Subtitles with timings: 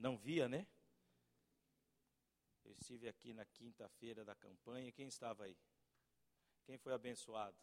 [0.00, 0.66] não via, né?
[2.64, 4.90] Eu estive aqui na quinta-feira da campanha.
[4.90, 5.56] Quem estava aí?
[6.64, 7.56] Quem foi abençoado?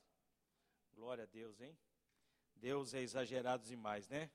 [0.93, 1.77] Glória a Deus, hein?
[2.55, 4.31] Deus é exagerado demais, né?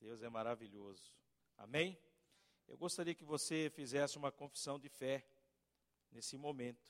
[0.00, 1.14] Deus é maravilhoso.
[1.56, 1.98] Amém?
[2.68, 5.26] Eu gostaria que você fizesse uma confissão de fé
[6.10, 6.88] nesse momento.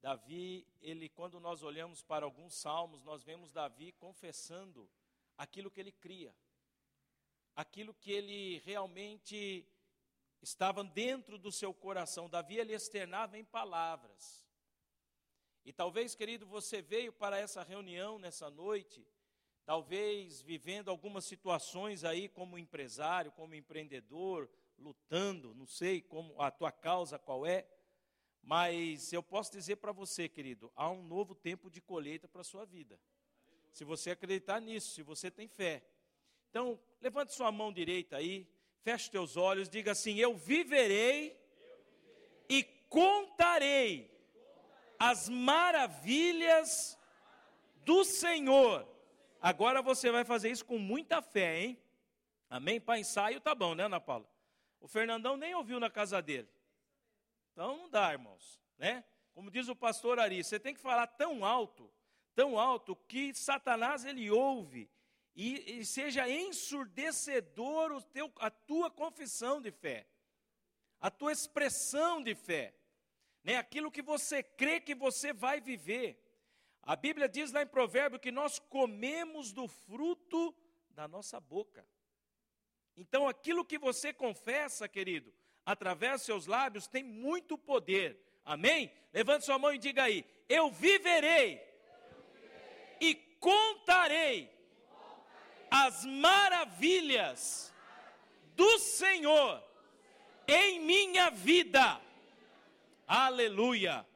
[0.00, 4.88] Davi, ele, quando nós olhamos para alguns salmos, nós vemos Davi confessando
[5.36, 6.34] aquilo que ele cria,
[7.58, 9.66] aquilo que ele realmente
[10.40, 12.30] estava dentro do seu coração.
[12.30, 14.46] Davi, ele externava em palavras.
[15.64, 19.04] E talvez, querido, você veio para essa reunião nessa noite,
[19.66, 26.70] talvez vivendo algumas situações aí como empresário, como empreendedor, lutando, não sei como a tua
[26.70, 27.68] causa qual é.
[28.40, 32.44] Mas eu posso dizer para você, querido, há um novo tempo de colheita para a
[32.44, 33.00] sua vida.
[33.72, 35.84] Se você acreditar nisso, se você tem fé.
[36.50, 38.48] Então, levante sua mão direita aí,
[38.82, 41.38] feche teus olhos, diga assim: Eu viverei,
[42.48, 44.10] e contarei
[44.98, 46.98] as maravilhas
[47.84, 48.88] do Senhor.
[49.40, 51.82] Agora você vai fazer isso com muita fé, hein?
[52.50, 52.80] Amém?
[52.80, 54.28] Para ensaio tá bom, né, Ana Paula?
[54.80, 56.48] O Fernandão nem ouviu na casa dele.
[57.52, 59.04] Então não dá, irmãos, né?
[59.34, 61.92] Como diz o pastor Ari, você tem que falar tão alto,
[62.34, 64.90] tão alto que Satanás ele ouve
[65.40, 70.04] e, e seja ensurdecedor o teu, a tua confissão de fé,
[71.00, 72.74] a tua expressão de fé,
[73.44, 73.54] né?
[73.54, 76.20] Aquilo que você crê que você vai viver.
[76.82, 80.52] A Bíblia diz lá em Provérbio que nós comemos do fruto
[80.90, 81.86] da nossa boca.
[82.96, 85.32] Então, aquilo que você confessa, querido,
[85.64, 88.20] através dos seus lábios tem muito poder.
[88.44, 88.92] Amém?
[89.12, 92.98] Levante sua mão e diga aí: Eu viverei, Eu viverei.
[93.00, 94.57] e contarei, contarei
[95.70, 97.72] as maravilhas
[98.54, 99.62] do Senhor
[100.46, 102.00] em minha vida.
[103.06, 104.06] Aleluia.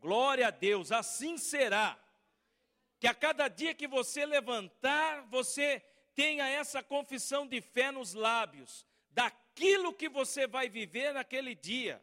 [0.00, 0.92] Glória a Deus.
[0.92, 1.98] Assim será.
[3.00, 5.84] Que a cada dia que você levantar, você
[6.14, 12.02] tenha essa confissão de fé nos lábios, daquilo que você vai viver naquele dia,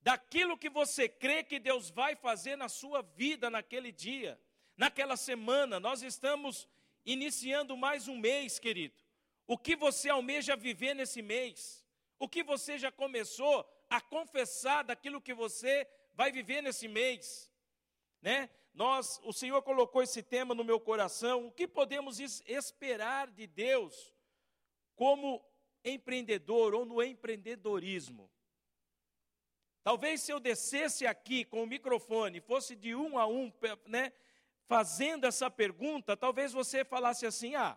[0.00, 4.40] daquilo que você crê que Deus vai fazer na sua vida naquele dia,
[4.76, 5.80] naquela semana.
[5.80, 6.68] Nós estamos
[7.04, 8.94] iniciando mais um mês, querido.
[9.46, 11.84] O que você almeja viver nesse mês?
[12.18, 17.52] O que você já começou a confessar daquilo que você vai viver nesse mês?
[18.22, 18.48] Né?
[18.72, 21.46] Nós, o Senhor colocou esse tema no meu coração.
[21.46, 24.14] O que podemos esperar de Deus
[24.96, 25.44] como
[25.84, 28.30] empreendedor ou no empreendedorismo.
[29.82, 33.52] Talvez se eu descesse aqui com o microfone, fosse de um a um,
[33.86, 34.12] né,
[34.66, 37.76] fazendo essa pergunta, talvez você falasse assim: ah,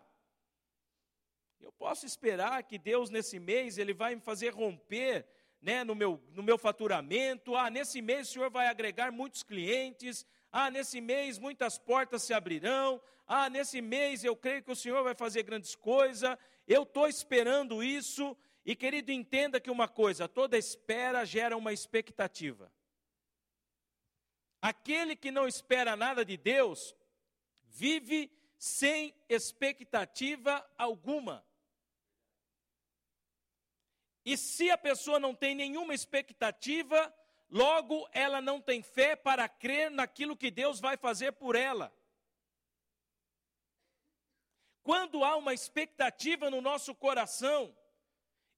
[1.60, 5.26] eu posso esperar que Deus nesse mês ele vai me fazer romper
[5.60, 7.56] né, no, meu, no meu faturamento.
[7.56, 10.26] Ah, nesse mês o Senhor vai agregar muitos clientes.
[10.50, 13.00] Ah, nesse mês muitas portas se abrirão.
[13.26, 16.36] Ah, nesse mês eu creio que o Senhor vai fazer grandes coisas.
[16.66, 18.36] Eu estou esperando isso.
[18.64, 22.70] E querido, entenda que uma coisa: toda espera gera uma expectativa.
[24.60, 26.94] Aquele que não espera nada de Deus,
[27.62, 31.44] vive sem expectativa alguma.
[34.24, 37.14] E se a pessoa não tem nenhuma expectativa,
[37.48, 41.94] logo ela não tem fé para crer naquilo que Deus vai fazer por ela.
[44.82, 47.76] Quando há uma expectativa no nosso coração,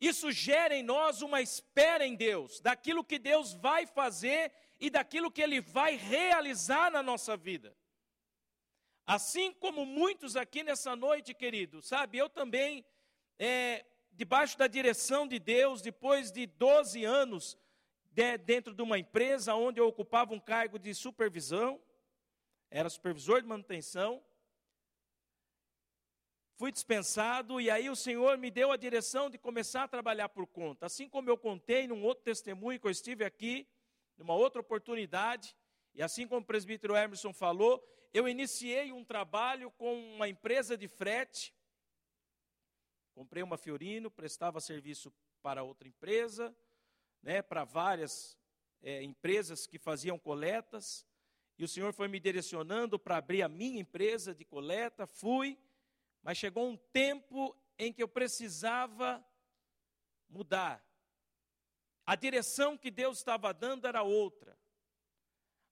[0.00, 5.30] isso gera em nós uma espera em Deus, daquilo que Deus vai fazer e daquilo
[5.30, 7.76] que Ele vai realizar na nossa vida.
[9.06, 12.84] Assim como muitos aqui nessa noite, querido, sabe, eu também,
[13.38, 17.58] é, debaixo da direção de Deus, depois de 12 anos
[18.10, 21.80] de, dentro de uma empresa onde eu ocupava um cargo de supervisão,
[22.70, 24.22] era supervisor de manutenção,
[26.56, 30.46] fui dispensado e aí o Senhor me deu a direção de começar a trabalhar por
[30.46, 30.87] conta.
[30.87, 33.66] Assim como eu contei num outro testemunho que eu estive aqui,
[34.20, 35.56] numa outra oportunidade,
[35.94, 37.82] e assim como o presbítero Emerson falou,
[38.12, 41.55] eu iniciei um trabalho com uma empresa de frete.
[43.14, 46.55] Comprei uma Fiorino, prestava serviço para outra empresa,
[47.22, 48.38] né, para várias
[48.82, 51.06] é, empresas que faziam coletas,
[51.56, 55.58] e o Senhor foi me direcionando para abrir a minha empresa de coleta, fui,
[56.22, 59.25] mas chegou um tempo em que eu precisava
[60.28, 60.89] mudar.
[62.10, 64.58] A direção que Deus estava dando era outra.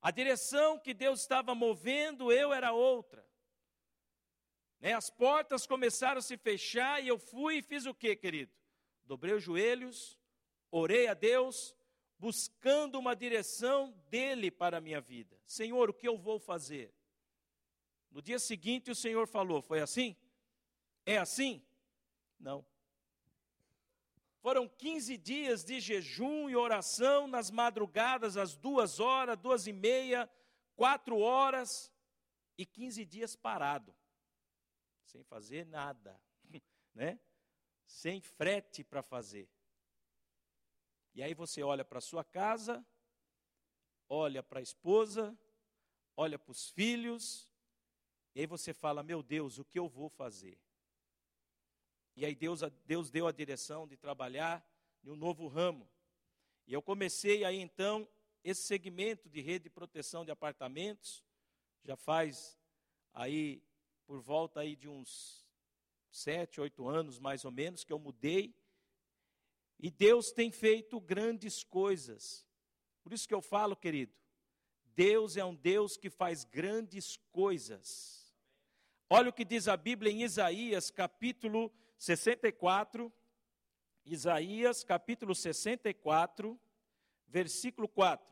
[0.00, 3.28] A direção que Deus estava movendo, eu era outra.
[4.78, 4.92] Né?
[4.92, 8.52] As portas começaram a se fechar e eu fui e fiz o que, querido?
[9.04, 10.16] dobrei os joelhos,
[10.70, 11.74] orei a Deus,
[12.16, 15.36] buscando uma direção dele para a minha vida.
[15.44, 16.94] Senhor, o que eu vou fazer?
[18.12, 20.16] No dia seguinte, o Senhor falou: Foi assim?
[21.04, 21.66] É assim?
[22.38, 22.64] Não.
[24.40, 30.30] Foram 15 dias de jejum e oração nas madrugadas, às duas horas, duas e meia,
[30.76, 31.92] quatro horas,
[32.56, 33.94] e 15 dias parado,
[35.04, 36.20] sem fazer nada,
[36.94, 37.20] né?
[37.86, 39.48] Sem frete para fazer.
[41.14, 42.84] E aí você olha para sua casa,
[44.08, 45.36] olha para a esposa,
[46.16, 47.48] olha para os filhos,
[48.34, 50.60] e aí você fala: Meu Deus, o que eu vou fazer?
[52.18, 54.68] E aí Deus, Deus deu a direção de trabalhar
[55.04, 55.88] em um novo ramo.
[56.66, 58.08] E eu comecei aí então
[58.42, 61.24] esse segmento de rede de proteção de apartamentos,
[61.84, 62.58] já faz
[63.14, 63.62] aí
[64.04, 65.46] por volta aí de uns
[66.10, 68.52] sete, oito anos mais ou menos que eu mudei
[69.78, 72.44] e Deus tem feito grandes coisas.
[73.00, 74.12] Por isso que eu falo, querido,
[74.96, 78.34] Deus é um Deus que faz grandes coisas.
[79.08, 83.12] Olha o que diz a Bíblia em Isaías, capítulo 64.
[84.04, 86.58] Isaías, capítulo 64,
[87.26, 88.26] versículo 4.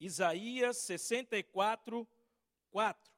[0.00, 2.08] Isaías 64,
[2.70, 3.12] 4.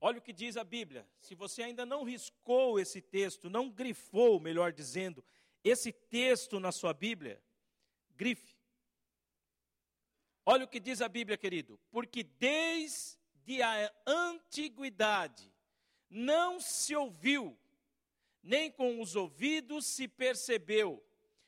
[0.00, 1.08] Olha o que diz a Bíblia.
[1.18, 5.24] Se você ainda não riscou esse texto, não grifou, melhor dizendo,
[5.62, 7.42] esse texto na sua Bíblia,
[8.14, 8.53] grife.
[10.46, 11.80] Olha o que diz a Bíblia, querido.
[11.90, 15.52] Porque desde a antiguidade
[16.10, 17.58] não se ouviu,
[18.42, 21.02] nem com os ouvidos se percebeu,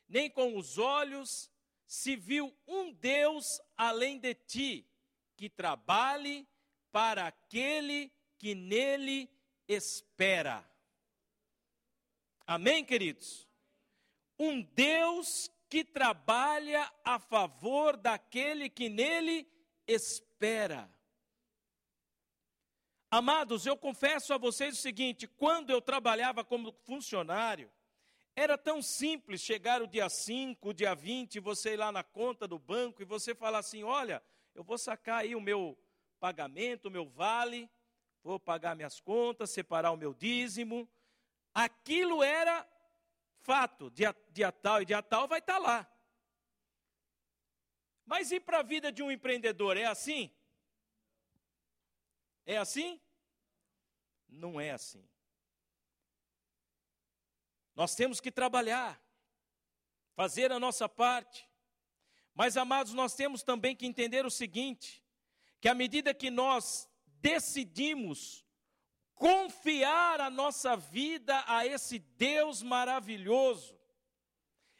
[0.09, 1.51] nem com os olhos
[1.87, 4.87] se viu um Deus além de ti,
[5.37, 6.49] que trabalhe
[6.91, 9.31] para aquele que nele
[9.69, 10.65] espera.
[12.47, 13.47] Amém, queridos?
[14.39, 19.47] Um Deus que trabalha a favor daquele que nele
[19.87, 20.91] espera.
[23.11, 27.71] Amados, eu confesso a vocês o seguinte: quando eu trabalhava como funcionário,
[28.35, 32.47] era tão simples chegar o dia 5, o dia 20, você ir lá na conta
[32.47, 34.23] do banco e você falar assim: olha,
[34.55, 35.79] eu vou sacar aí o meu
[36.21, 37.71] pagamento, o meu vale,
[38.23, 40.89] vou pagar minhas contas, separar o meu dízimo.
[41.55, 42.67] Aquilo era
[43.47, 45.93] fato, dia, dia tal e dia tal vai estar tá lá.
[48.05, 49.77] Mas e para a vida de um empreendedor?
[49.77, 50.33] É assim?
[52.45, 53.01] É assim?
[54.29, 55.09] Não é assim.
[57.75, 59.01] Nós temos que trabalhar,
[60.15, 61.49] fazer a nossa parte.
[62.35, 65.05] Mas, amados, nós temos também que entender o seguinte:
[65.61, 68.46] que à medida que nós decidimos
[69.17, 73.77] confiar a nossa vida a esse Deus maravilhoso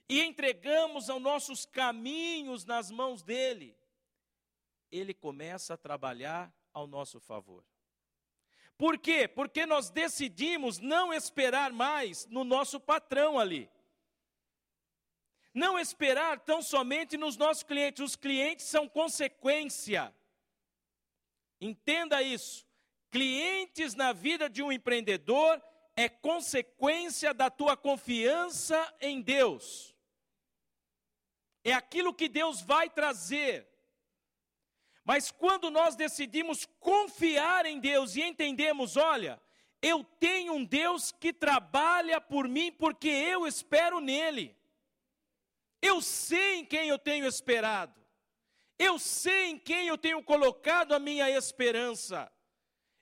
[0.09, 3.77] e entregamos os nossos caminhos nas mãos dele,
[4.93, 7.65] ele começa a trabalhar ao nosso favor.
[8.79, 9.27] Por quê?
[9.27, 13.69] Porque nós decidimos não esperar mais no nosso patrão ali.
[15.53, 18.05] Não esperar tão somente nos nossos clientes.
[18.05, 20.15] Os clientes são consequência
[21.61, 22.66] Entenda isso.
[23.17, 25.59] Clientes na vida de um empreendedor
[25.97, 29.97] é consequência da tua confiança em Deus.
[31.65, 33.67] É aquilo que Deus vai trazer.
[35.03, 39.41] Mas quando nós decidimos confiar em Deus e entendemos, olha,
[39.81, 44.55] eu tenho um Deus que trabalha por mim porque eu espero nele.
[45.81, 47.99] Eu sei em quem eu tenho esperado.
[48.79, 52.31] Eu sei em quem eu tenho colocado a minha esperança.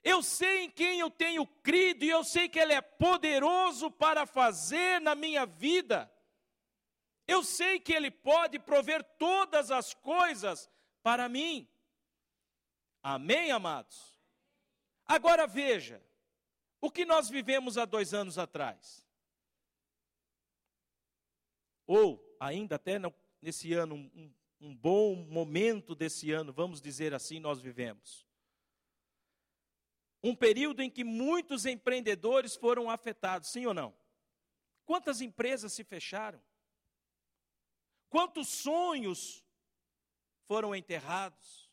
[0.05, 4.27] Eu sei em quem eu tenho crido e eu sei que Ele é poderoso para
[4.27, 6.11] fazer na minha vida.
[7.27, 10.69] Eu sei que Ele pode prover todas as coisas
[11.01, 11.67] para mim.
[13.01, 14.15] Amém, amados?
[15.07, 15.99] Agora veja,
[16.79, 19.03] o que nós vivemos há dois anos atrás.
[21.87, 22.99] Ou ainda até
[23.41, 28.24] nesse ano, um, um bom momento desse ano, vamos dizer assim, nós vivemos.
[30.25, 33.95] Um período em que muitos empreendedores foram afetados, sim ou não?
[34.83, 36.41] Quantas empresas se fecharam?
[38.09, 39.45] Quantos sonhos
[40.47, 41.69] foram enterrados?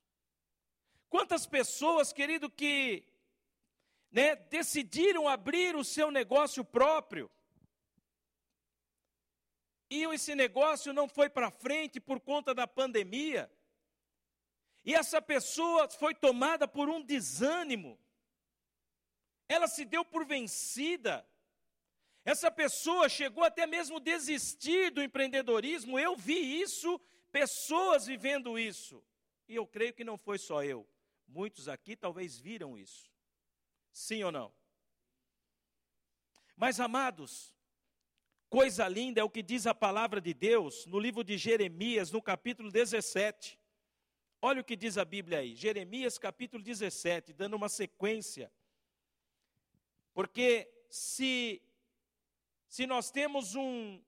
[1.09, 3.07] Quantas pessoas, querido, que
[4.11, 7.31] né, decidiram abrir o seu negócio próprio?
[9.89, 13.51] E esse negócio não foi para frente por conta da pandemia.
[14.85, 17.99] E essa pessoa foi tomada por um desânimo.
[19.53, 21.27] Ela se deu por vencida.
[22.25, 25.99] Essa pessoa chegou até mesmo desistir do empreendedorismo.
[25.99, 26.99] Eu vi isso,
[27.31, 29.05] pessoas vivendo isso.
[29.47, 30.89] E eu creio que não foi só eu.
[31.29, 33.13] Muitos aqui talvez viram isso.
[33.93, 34.55] Sim ou não?
[36.57, 37.55] Mas amados,
[38.49, 42.23] coisa linda é o que diz a palavra de Deus no livro de Jeremias, no
[42.23, 43.59] capítulo 17.
[44.41, 48.51] Olha o que diz a Bíblia aí, Jeremias capítulo 17, dando uma sequência.
[50.13, 51.63] Porque se,
[52.69, 54.03] se nós temos um,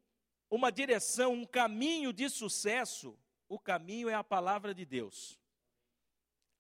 [0.51, 3.19] uma direção, um caminho de sucesso,
[3.49, 5.39] o caminho é a palavra de Deus.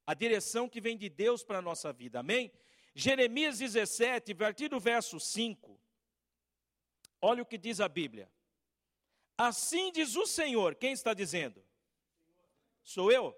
[0.06, 2.52] A direção que vem de Deus para a nossa vida, amém?
[2.94, 5.80] Jeremias 17, a partir do verso 5,
[7.20, 8.30] olha o que diz a Bíblia.
[9.36, 11.64] Assim diz o Senhor, quem está dizendo?
[12.82, 13.36] Sou eu?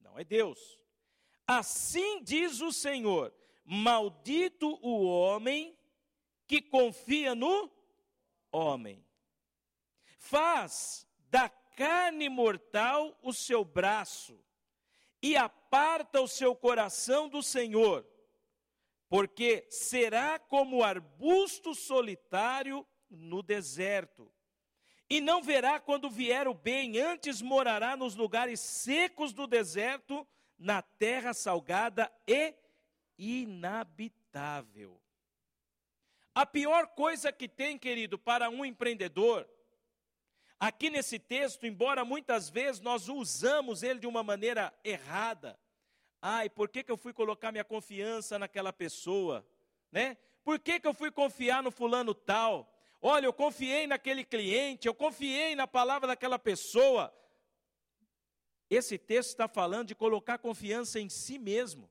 [0.00, 0.78] Não, é Deus.
[1.46, 3.34] Assim diz o Senhor:
[3.72, 5.78] Maldito o homem
[6.44, 7.70] que confia no
[8.50, 9.06] homem.
[10.18, 14.44] Faz da carne mortal o seu braço
[15.22, 18.04] e aparta o seu coração do Senhor,
[19.08, 24.34] porque será como arbusto solitário no deserto.
[25.08, 30.26] E não verá quando vier o bem, antes morará nos lugares secos do deserto,
[30.58, 32.52] na terra salgada e
[33.20, 34.98] inabitável.
[36.34, 39.46] A pior coisa que tem, querido, para um empreendedor,
[40.58, 45.58] aqui nesse texto, embora muitas vezes nós usamos ele de uma maneira errada,
[46.22, 49.46] ai, por que, que eu fui colocar minha confiança naquela pessoa,
[49.92, 50.16] né?
[50.42, 52.72] Por que, que eu fui confiar no fulano tal?
[53.02, 57.14] Olha, eu confiei naquele cliente, eu confiei na palavra daquela pessoa.
[58.70, 61.90] Esse texto está falando de colocar confiança em si mesmo.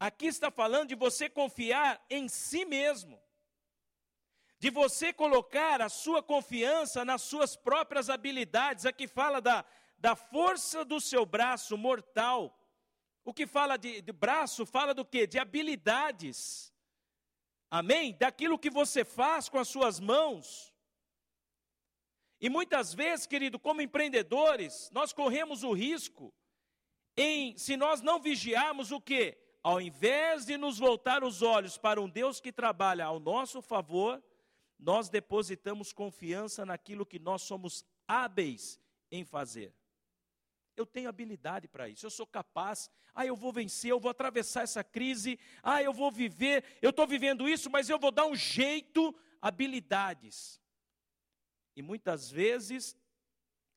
[0.00, 3.20] Aqui está falando de você confiar em si mesmo,
[4.58, 8.86] de você colocar a sua confiança nas suas próprias habilidades.
[8.86, 9.62] Aqui fala da,
[9.98, 12.58] da força do seu braço mortal.
[13.22, 15.26] O que fala de, de braço fala do que?
[15.26, 16.72] De habilidades.
[17.70, 18.16] Amém?
[18.18, 20.72] Daquilo que você faz com as suas mãos.
[22.40, 26.32] E muitas vezes, querido, como empreendedores, nós corremos o risco
[27.14, 29.49] em, se nós não vigiarmos o que?
[29.62, 34.22] Ao invés de nos voltar os olhos para um Deus que trabalha ao nosso favor,
[34.78, 39.74] nós depositamos confiança naquilo que nós somos hábeis em fazer.
[40.76, 42.90] Eu tenho habilidade para isso, eu sou capaz.
[43.14, 45.38] Ah, eu vou vencer, eu vou atravessar essa crise.
[45.62, 49.14] Ah, eu vou viver, eu estou vivendo isso, mas eu vou dar um jeito.
[49.42, 50.60] Habilidades.
[51.76, 52.96] E muitas vezes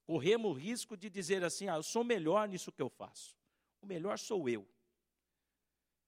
[0.06, 3.36] corremos o risco de dizer assim: ah, eu sou melhor nisso que eu faço.
[3.82, 4.68] O melhor sou eu.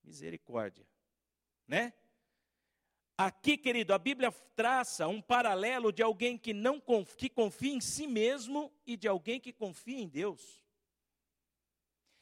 [0.05, 0.85] Misericórdia.
[1.67, 1.93] Né?
[3.17, 6.81] Aqui, querido, a Bíblia traça um paralelo de alguém que não
[7.17, 10.63] que confia em si mesmo e de alguém que confia em Deus.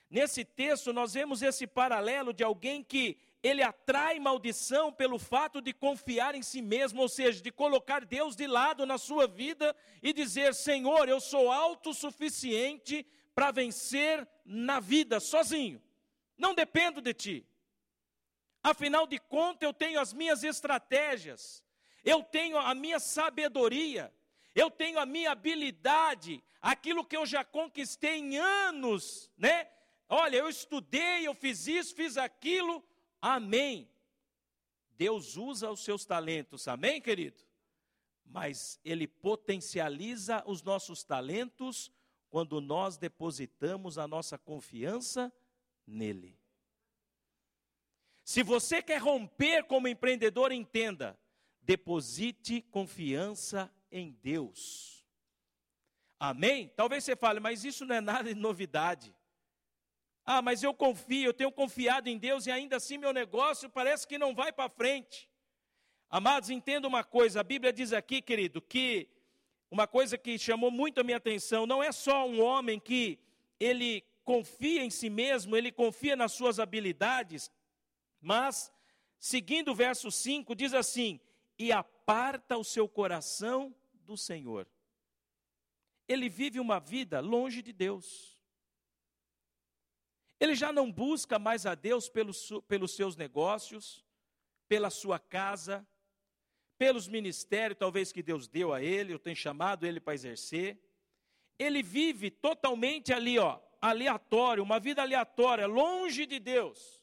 [0.09, 5.73] Nesse texto, nós vemos esse paralelo de alguém que ele atrai maldição pelo fato de
[5.73, 10.13] confiar em si mesmo, ou seja, de colocar Deus de lado na sua vida e
[10.13, 15.81] dizer: Senhor, eu sou autossuficiente para vencer na vida sozinho,
[16.37, 17.47] não dependo de ti.
[18.63, 21.61] Afinal de contas, eu tenho as minhas estratégias,
[22.03, 24.13] eu tenho a minha sabedoria,
[24.55, 29.69] eu tenho a minha habilidade, aquilo que eu já conquistei em anos, né?
[30.07, 32.81] Olha, eu estudei, eu fiz isso, fiz aquilo.
[33.21, 33.89] Amém.
[34.91, 37.43] Deus usa os seus talentos, amém, querido?
[38.23, 41.91] Mas Ele potencializa os nossos talentos
[42.29, 45.33] quando nós depositamos a nossa confiança
[45.85, 46.42] nele.
[48.23, 51.17] Se você quer romper como empreendedor, entenda:
[51.61, 55.05] deposite confiança em Deus.
[56.19, 56.71] Amém?
[56.75, 59.13] Talvez você fale, mas isso não é nada de novidade.
[60.25, 64.07] Ah, mas eu confio, eu tenho confiado em Deus e ainda assim meu negócio parece
[64.07, 65.29] que não vai para frente.
[66.09, 69.09] Amados, entenda uma coisa, a Bíblia diz aqui, querido, que
[69.69, 73.19] uma coisa que chamou muito a minha atenção, não é só um homem que
[73.59, 77.51] ele confia em si mesmo, ele confia nas suas habilidades,
[78.23, 78.71] mas,
[79.19, 81.19] seguindo o verso 5, diz assim:
[81.57, 84.67] e aparta o seu coração do Senhor.
[86.07, 88.41] Ele vive uma vida longe de Deus.
[90.39, 94.03] Ele já não busca mais a Deus pelos, pelos seus negócios,
[94.67, 95.87] pela sua casa,
[96.77, 100.79] pelos ministérios, talvez que Deus deu a ele, ou tem chamado ele para exercer.
[101.57, 107.02] ele vive totalmente ali, ó, aleatório, uma vida aleatória, longe de Deus.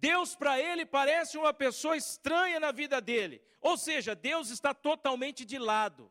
[0.00, 3.42] Deus para ele parece uma pessoa estranha na vida dele.
[3.60, 6.10] Ou seja, Deus está totalmente de lado.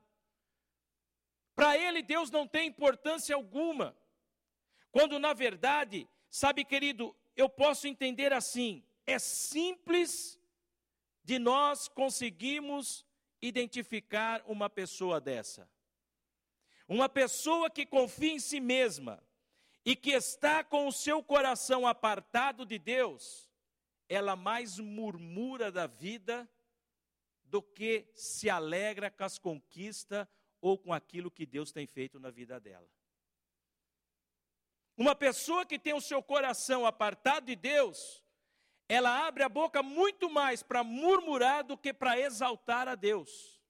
[1.55, 3.97] Para ele, Deus não tem importância alguma.
[4.91, 10.37] Quando na verdade, sabe, querido, eu posso entender assim: é simples
[11.23, 13.05] de nós conseguirmos
[13.41, 15.69] identificar uma pessoa dessa.
[16.87, 19.21] Uma pessoa que confia em si mesma
[19.85, 23.46] e que está com o seu coração apartado de Deus,
[24.09, 26.49] ela mais murmura da vida
[27.43, 30.27] do que se alegra com as conquistas
[30.59, 32.89] ou com aquilo que Deus tem feito na vida dela.
[34.97, 38.23] Uma pessoa que tem o seu coração apartado de Deus,
[38.89, 43.61] ela abre a boca muito mais para murmurar do que para exaltar a Deus,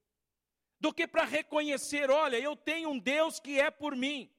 [0.79, 4.31] do que para reconhecer: olha, eu tenho um Deus que é por mim,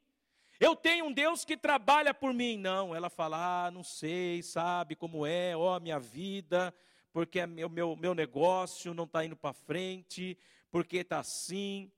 [0.60, 2.58] eu tenho um Deus que trabalha por mim.
[2.58, 6.74] Não, ela fala: ah, não sei, sabe como é, ó, minha vida,
[7.12, 10.36] porque meu, meu, meu negócio não está indo para frente,
[10.70, 11.92] porque está assim.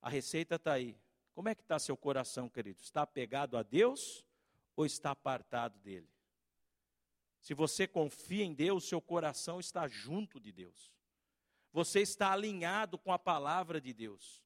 [0.00, 0.96] A receita está aí.
[1.34, 2.80] Como é que está seu coração, querido?
[2.80, 4.24] Está apegado a Deus
[4.74, 6.08] ou está apartado dele?
[7.40, 10.92] Se você confia em Deus, seu coração está junto de Deus.
[11.72, 14.42] Você está alinhado com a palavra de Deus.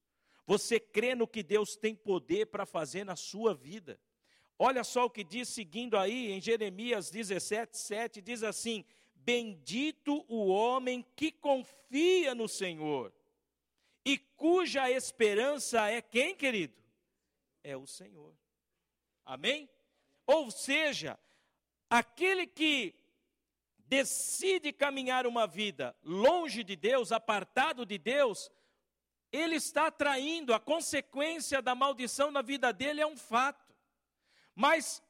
[0.47, 3.99] Você crê no que Deus tem poder para fazer na sua vida.
[4.59, 8.85] Olha só o que diz seguindo aí em Jeremias 17, 7, diz assim:
[9.15, 13.13] Bendito o homem que confia no Senhor
[14.05, 16.83] e cuja esperança é quem, querido?
[17.63, 18.35] é o Senhor.
[19.25, 19.69] Amém?
[20.27, 21.19] Ou seja,
[21.89, 22.95] aquele que
[23.79, 28.51] decide caminhar uma vida longe de Deus, apartado de Deus,
[29.33, 33.75] ele está traindo, a consequência da maldição na vida dele é um fato.
[34.55, 35.03] Mas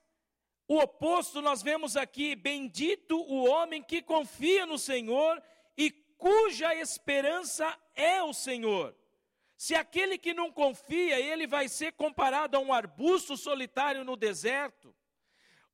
[0.69, 5.43] o oposto nós vemos aqui: bendito o homem que confia no Senhor
[5.77, 8.97] e cuja esperança é o Senhor.
[9.57, 14.95] Se aquele que não confia, ele vai ser comparado a um arbusto solitário no deserto.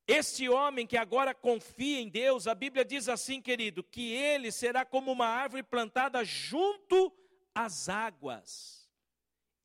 [0.07, 4.83] Este homem que agora confia em Deus, a Bíblia diz assim, querido, que ele será
[4.83, 7.11] como uma árvore plantada junto
[7.65, 8.89] às águas.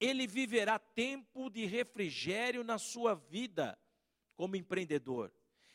[0.00, 3.78] Ele viverá tempo de refrigério na sua vida
[4.37, 5.33] como empreendedor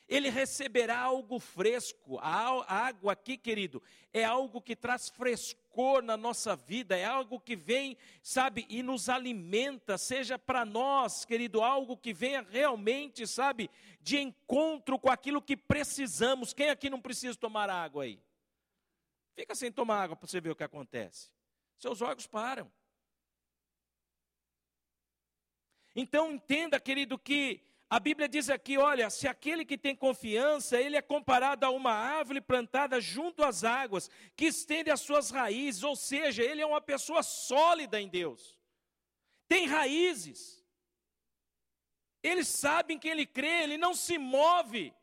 [0.09, 2.17] ele receberá algo fresco.
[2.19, 7.55] A água aqui, querido, é algo que traz frescor na nossa vida, é algo que
[7.55, 13.69] vem, sabe, e nos alimenta, seja para nós, querido, algo que venha realmente, sabe,
[14.01, 16.53] de encontro com aquilo que precisamos.
[16.53, 18.19] Quem aqui não precisa tomar água aí?
[19.35, 21.29] Fica sem tomar água para você ver o que acontece.
[21.79, 22.71] Seus órgãos param.
[25.95, 30.97] Então entenda, querido, que a Bíblia diz aqui: olha, se aquele que tem confiança, ele
[30.97, 35.95] é comparado a uma árvore plantada junto às águas, que estende as suas raízes, ou
[35.95, 38.57] seja, ele é uma pessoa sólida em Deus,
[39.47, 40.59] tem raízes.
[42.21, 44.93] Eles sabem que ele crê, ele não se move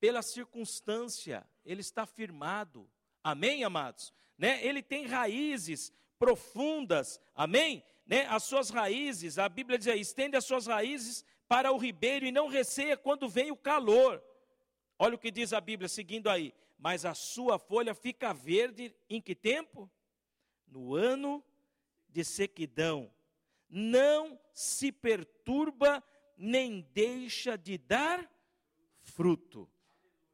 [0.00, 2.90] pela circunstância, ele está firmado.
[3.22, 4.12] Amém, amados?
[4.36, 4.64] Né?
[4.66, 7.82] Ele tem raízes profundas, amém?
[8.06, 8.26] Né?
[8.26, 12.30] As suas raízes, a Bíblia diz aí, estende as suas raízes para o ribeiro e
[12.30, 14.22] não receia quando vem o calor.
[14.98, 16.52] Olha o que diz a Bíblia, seguindo aí.
[16.78, 19.90] Mas a sua folha fica verde em que tempo?
[20.68, 21.42] No ano
[22.08, 23.10] de sequidão.
[23.68, 26.04] Não se perturba
[26.36, 28.30] nem deixa de dar
[29.00, 29.70] fruto.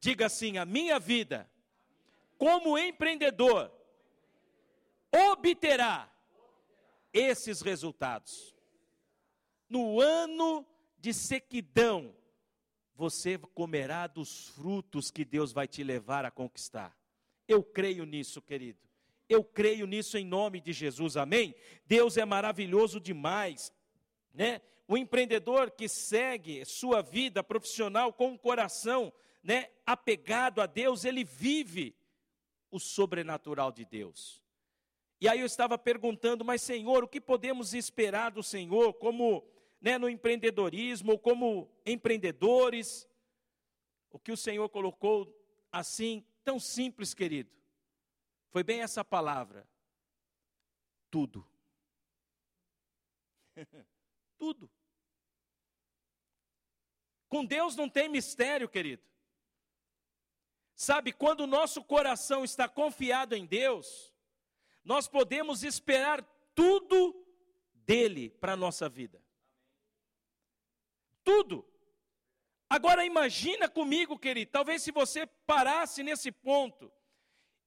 [0.01, 1.49] Diga assim: a minha vida,
[2.37, 3.76] como empreendedor,
[5.15, 6.13] obterá
[7.13, 8.55] esses resultados.
[9.69, 10.67] No ano
[10.99, 12.15] de sequidão,
[12.95, 16.97] você comerá dos frutos que Deus vai te levar a conquistar.
[17.47, 18.79] Eu creio nisso, querido.
[19.29, 21.55] Eu creio nisso em nome de Jesus, amém?
[21.85, 23.73] Deus é maravilhoso demais,
[24.33, 24.61] né?
[24.89, 31.25] O empreendedor que segue sua vida profissional com o coração, né, apegado a Deus, ele
[31.25, 31.97] vive
[32.71, 34.46] o sobrenatural de Deus.
[35.21, 39.47] E aí eu estava perguntando, mas Senhor, o que podemos esperar do Senhor como
[39.81, 43.09] né, no empreendedorismo ou como empreendedores.
[44.11, 45.33] O que o Senhor colocou
[45.71, 47.51] assim, tão simples, querido,
[48.51, 49.69] foi bem essa palavra:
[51.11, 51.47] tudo.
[54.39, 54.71] tudo.
[57.29, 59.03] Com Deus não tem mistério, querido.
[60.75, 64.13] Sabe, quando o nosso coração está confiado em Deus,
[64.87, 66.23] nós podemos esperar
[66.55, 67.27] tudo
[67.75, 69.21] dele para a nossa vida.
[71.25, 71.69] Tudo.
[72.71, 76.93] Agora imagina comigo, querido, talvez se você parasse nesse ponto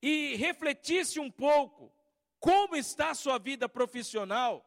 [0.02, 1.94] e refletisse um pouco
[2.40, 4.66] como está a sua vida profissional,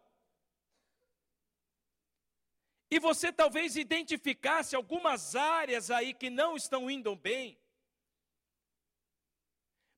[2.91, 7.59] e você talvez identificasse algumas áreas aí que não estão indo bem,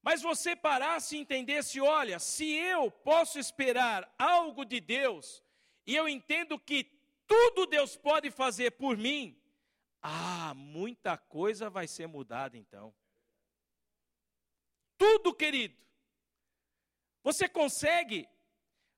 [0.04, 5.42] mas você parasse e entendesse: olha, se eu posso esperar algo de Deus,
[5.86, 6.84] e eu entendo que
[7.26, 9.40] tudo Deus pode fazer por mim,
[10.02, 12.94] ah, muita coisa vai ser mudada então.
[14.98, 15.74] Tudo, querido.
[17.22, 18.28] Você consegue,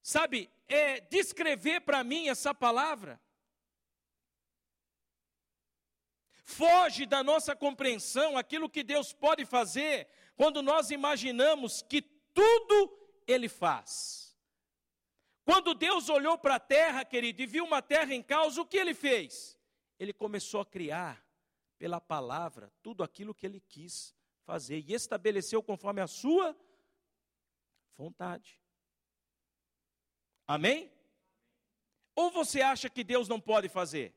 [0.02, 3.20] sabe, é, descrever para mim essa palavra?
[6.42, 12.96] Foge da nossa compreensão aquilo que Deus pode fazer quando nós imaginamos que tudo
[13.26, 14.36] Ele faz.
[15.44, 18.76] Quando Deus olhou para a terra, querido, e viu uma terra em caos, o que
[18.76, 19.58] Ele fez?
[19.98, 21.24] Ele começou a criar,
[21.78, 26.56] pela palavra, tudo aquilo que Ele quis fazer e estabeleceu conforme a sua
[27.96, 28.60] vontade.
[30.46, 30.92] Amém?
[32.14, 34.14] Ou você acha que Deus não pode fazer?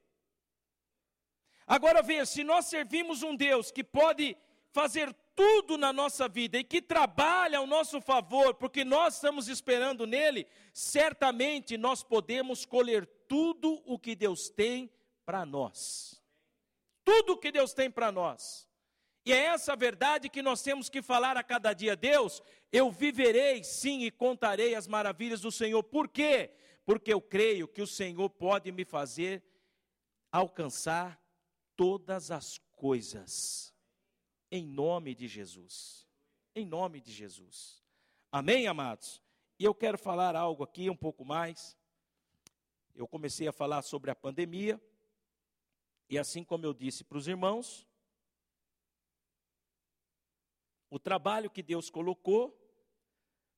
[1.65, 4.38] Agora veja, se nós servimos um Deus que pode
[4.71, 10.06] fazer tudo na nossa vida e que trabalha ao nosso favor, porque nós estamos esperando
[10.06, 14.91] nele, certamente nós podemos colher tudo o que Deus tem
[15.25, 16.21] para nós.
[17.06, 18.67] Tudo o que Deus tem para nós.
[19.25, 21.95] E é essa verdade que nós temos que falar a cada dia.
[21.95, 25.82] Deus, eu viverei sim e contarei as maravilhas do Senhor.
[25.84, 26.52] Por quê?
[26.86, 29.41] Porque eu creio que o Senhor pode me fazer
[30.34, 31.17] alcançar
[31.78, 33.73] todas as coisas.
[34.52, 36.08] Em nome de Jesus.
[36.56, 37.84] Em nome de Jesus.
[38.32, 39.22] Amém, amados?
[39.60, 41.78] E eu quero falar algo aqui um pouco mais.
[42.96, 44.82] Eu comecei a falar sobre a pandemia.
[46.10, 47.88] E assim como eu disse para os irmãos,
[50.90, 52.56] o trabalho que Deus colocou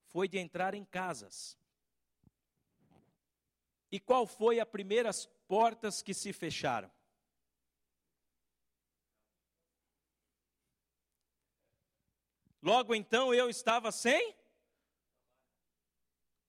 [0.07, 1.57] foi de entrar em casas.
[3.89, 6.91] E qual foi as primeiras portas que se fecharam?
[12.61, 14.35] Logo então eu estava sem?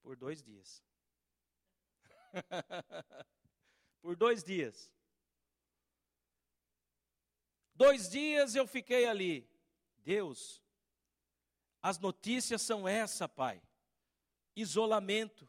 [0.03, 0.83] Por dois dias.
[4.03, 4.93] Por dois dias.
[7.75, 9.49] Dois dias eu fiquei ali.
[9.99, 10.63] Deus,
[11.81, 13.63] as notícias são essa, Pai.
[14.55, 15.49] Isolamento.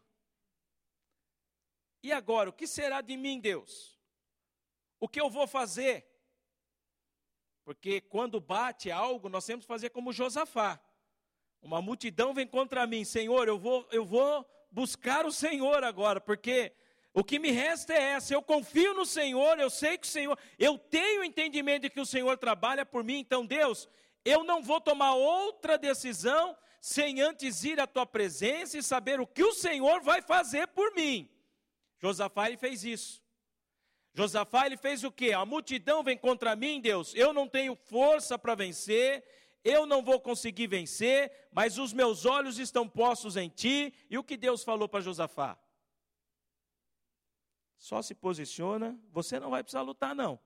[2.02, 4.00] E agora, o que será de mim, Deus?
[5.00, 6.13] O que eu vou fazer?
[7.64, 10.80] Porque quando bate algo, nós temos que fazer como Josafá.
[11.62, 16.74] Uma multidão vem contra mim, Senhor, eu vou, eu vou buscar o Senhor agora, porque
[17.14, 18.34] o que me resta é essa.
[18.34, 22.06] Eu confio no Senhor, eu sei que o Senhor, eu tenho entendimento de que o
[22.06, 23.88] Senhor trabalha por mim, então Deus,
[24.26, 29.28] eu não vou tomar outra decisão sem antes ir à tua presença e saber o
[29.28, 31.30] que o Senhor vai fazer por mim.
[31.98, 33.23] Josafá ele fez isso.
[34.14, 35.32] Josafá ele fez o quê?
[35.32, 37.14] A multidão vem contra mim, Deus.
[37.16, 39.24] Eu não tenho força para vencer,
[39.64, 43.94] eu não vou conseguir vencer, mas os meus olhos estão postos em ti.
[44.10, 45.58] E o que Deus falou para Josafá?
[47.78, 50.40] Só se posiciona, você não vai precisar lutar não.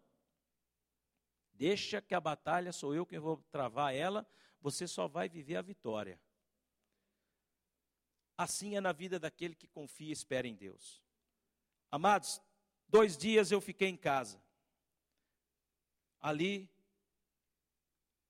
[1.54, 4.26] Deixa que a batalha sou eu quem vou travar ela,
[4.62, 6.20] você só vai viver a vitória.
[8.38, 11.02] Assim é na vida daquele que confia e espera em Deus.
[11.92, 12.42] Amados,
[12.88, 14.42] dois dias eu fiquei em casa.
[16.20, 16.70] Ali,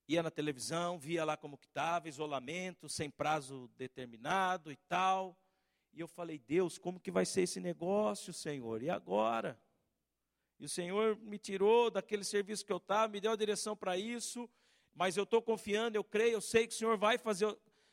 [0.07, 5.37] ia na televisão, via lá como que estava, isolamento, sem prazo determinado e tal.
[5.93, 8.81] E eu falei, Deus, como que vai ser esse negócio, Senhor?
[8.81, 9.59] E agora?
[10.59, 13.97] E o Senhor me tirou daquele serviço que eu estava, me deu a direção para
[13.97, 14.49] isso,
[14.93, 17.45] mas eu estou confiando, eu creio, eu sei que o Senhor vai fazer,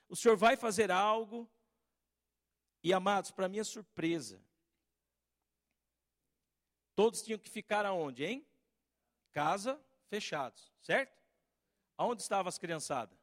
[0.08, 1.48] o Senhor vai fazer algo.
[2.82, 4.40] E amados, para minha surpresa,
[6.94, 8.46] todos tinham que ficar aonde, hein?
[9.32, 11.20] Casa, fechados, certo?
[11.96, 13.18] Aonde estavam as criançadas?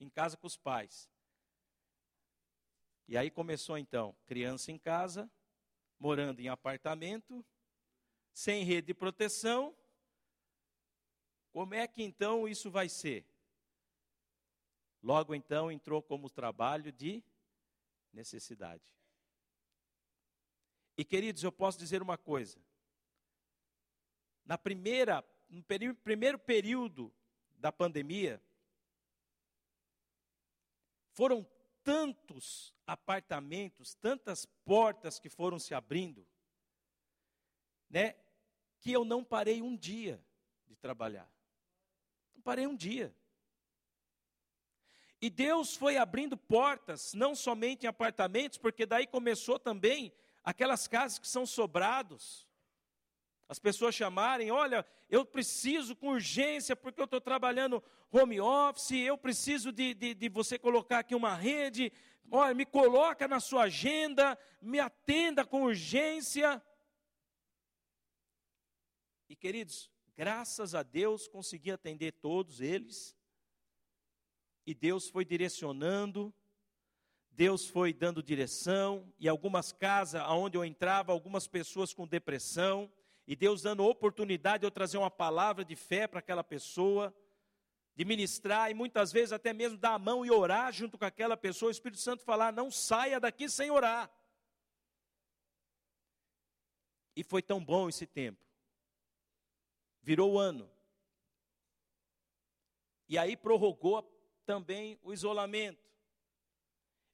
[0.00, 1.08] Em casa com os pais.
[3.06, 5.30] E aí começou então, criança em casa,
[5.98, 7.44] morando em apartamento,
[8.32, 9.74] sem rede de proteção,
[11.50, 13.26] como é que então isso vai ser?
[15.02, 17.22] Logo então entrou como trabalho de
[18.12, 18.97] necessidade.
[20.98, 22.58] E queridos, eu posso dizer uma coisa.
[24.44, 25.62] Na primeira, no
[25.94, 27.14] primeiro período
[27.50, 28.42] da pandemia,
[31.12, 31.48] foram
[31.84, 36.26] tantos apartamentos, tantas portas que foram se abrindo,
[37.88, 38.16] né?
[38.80, 40.20] que eu não parei um dia
[40.66, 41.30] de trabalhar.
[42.34, 43.14] Não parei um dia.
[45.20, 50.12] E Deus foi abrindo portas, não somente em apartamentos, porque daí começou também
[50.48, 52.48] aquelas casas que são sobrados.
[53.50, 59.18] As pessoas chamarem, olha, eu preciso com urgência, porque eu estou trabalhando home office, eu
[59.18, 61.92] preciso de, de, de, você colocar aqui uma rede,
[62.30, 66.62] olha, me coloca na sua agenda, me atenda com urgência.
[69.28, 73.14] E queridos, graças a Deus consegui atender todos eles,
[74.64, 76.32] e Deus foi direcionando,
[77.38, 82.92] Deus foi dando direção, e algumas casas onde eu entrava, algumas pessoas com depressão,
[83.28, 87.14] e Deus dando oportunidade de eu trazer uma palavra de fé para aquela pessoa,
[87.94, 91.36] de ministrar, e muitas vezes até mesmo dar a mão e orar junto com aquela
[91.36, 94.10] pessoa, o Espírito Santo falar: não saia daqui sem orar.
[97.14, 98.44] E foi tão bom esse tempo.
[100.02, 100.68] Virou o ano.
[103.08, 104.02] E aí prorrogou
[104.44, 105.87] também o isolamento.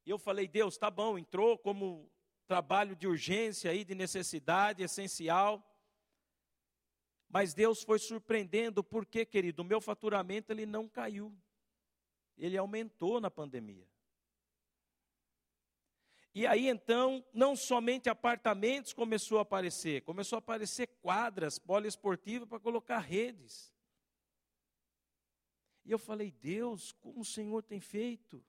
[0.07, 2.11] E eu falei, Deus, tá bom, entrou como
[2.47, 5.65] trabalho de urgência aí, de necessidade essencial.
[7.29, 11.35] Mas Deus foi surpreendendo, porque, querido, o meu faturamento ele não caiu.
[12.37, 13.89] Ele aumentou na pandemia.
[16.35, 22.59] E aí então, não somente apartamentos começou a aparecer, começou a aparecer quadras poliesportivas para
[22.59, 23.73] colocar redes.
[25.85, 28.45] E eu falei, Deus, como o Senhor tem feito?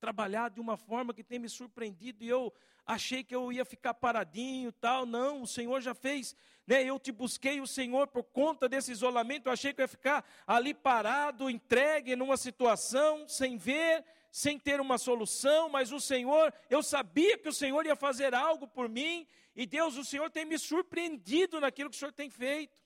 [0.00, 2.52] Trabalhado de uma forma que tem me surpreendido e eu
[2.86, 5.04] achei que eu ia ficar paradinho tal.
[5.04, 6.34] Não, o Senhor já fez.
[6.66, 6.84] Né?
[6.84, 9.46] Eu te busquei o Senhor por conta desse isolamento.
[9.46, 14.80] Eu achei que eu ia ficar ali parado, entregue numa situação, sem ver, sem ter
[14.80, 15.68] uma solução.
[15.68, 19.26] Mas o Senhor, eu sabia que o Senhor ia fazer algo por mim.
[19.54, 22.78] E Deus, o Senhor tem me surpreendido naquilo que o Senhor tem feito.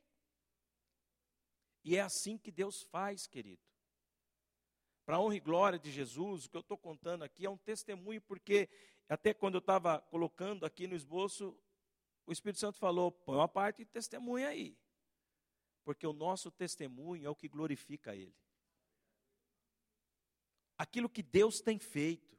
[1.85, 3.71] E é assim que Deus faz, querido.
[5.12, 7.59] Para a honra e glória de Jesus, o que eu estou contando aqui é um
[7.59, 8.70] testemunho, porque
[9.07, 11.55] até quando eu estava colocando aqui no esboço,
[12.25, 14.75] o Espírito Santo falou: põe uma parte de testemunho aí.
[15.85, 18.35] Porque o nosso testemunho é o que glorifica Ele.
[20.79, 22.35] Aquilo que Deus tem feito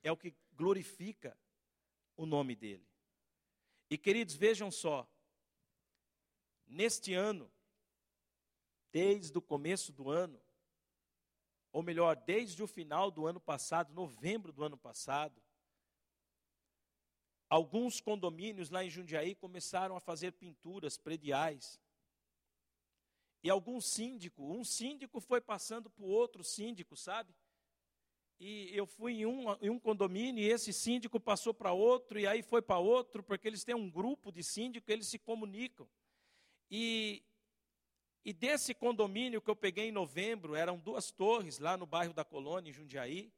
[0.00, 1.36] é o que glorifica
[2.16, 2.86] o nome dEle.
[3.90, 5.12] E queridos, vejam só,
[6.68, 7.50] neste ano,
[8.92, 10.45] desde o começo do ano,
[11.76, 15.42] ou melhor, desde o final do ano passado, novembro do ano passado,
[17.50, 21.78] alguns condomínios lá em Jundiaí começaram a fazer pinturas prediais.
[23.42, 27.36] E algum síndico, um síndico foi passando para o outro síndico, sabe?
[28.40, 32.26] E eu fui em um, em um condomínio e esse síndico passou para outro, e
[32.26, 35.86] aí foi para outro, porque eles têm um grupo de síndicos, eles se comunicam.
[36.70, 37.22] E
[38.26, 42.24] e desse condomínio que eu peguei em novembro, eram duas torres lá no bairro da
[42.24, 43.32] Colônia, em Jundiaí.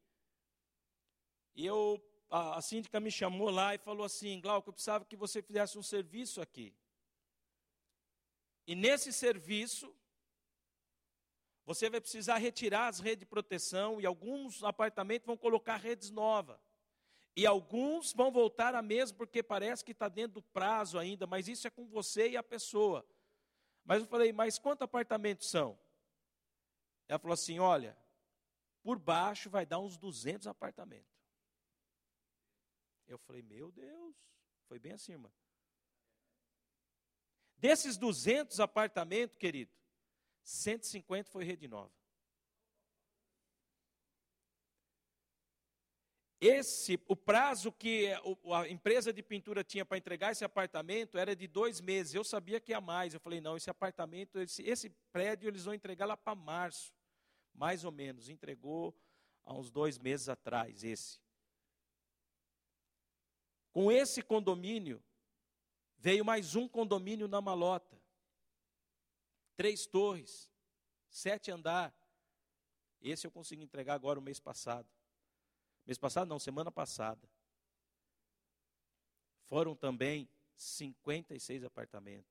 [1.55, 5.15] E eu, a, a síndica me chamou lá e falou assim: Glauco, eu precisava que
[5.15, 6.75] você fizesse um serviço aqui.
[8.67, 9.95] E nesse serviço,
[11.67, 16.59] você vai precisar retirar as redes de proteção e alguns apartamentos vão colocar redes novas.
[17.37, 21.47] E alguns vão voltar a mesma porque parece que está dentro do prazo ainda, mas
[21.47, 23.07] isso é com você e a pessoa.
[23.89, 25.79] Mas eu falei, mas quantos apartamentos são?
[27.09, 27.97] Ela falou assim: olha,
[28.83, 31.11] por baixo vai dar uns 200 apartamentos.
[33.07, 34.15] Eu falei, meu Deus,
[34.67, 35.33] foi bem assim, irmã.
[37.57, 39.73] Desses 200 apartamentos, querido,
[40.45, 41.98] 150 foi rede nova.
[46.41, 48.13] Esse, o prazo que
[48.53, 52.15] a empresa de pintura tinha para entregar esse apartamento era de dois meses.
[52.15, 53.13] Eu sabia que ia mais.
[53.13, 56.95] Eu falei, não, esse apartamento, esse, esse prédio, eles vão entregar lá para março.
[57.53, 58.29] Mais ou menos.
[58.29, 58.97] Entregou
[59.45, 61.21] há uns dois meses atrás, esse.
[63.73, 65.03] Com esse condomínio,
[65.97, 68.01] veio mais um condomínio na Malota.
[69.57, 70.49] Três torres,
[71.11, 71.93] sete andar.
[73.01, 74.89] Esse eu consegui entregar agora o mês passado.
[75.89, 77.27] Mês passado, não, semana passada.
[79.47, 82.31] Foram também 56 apartamentos.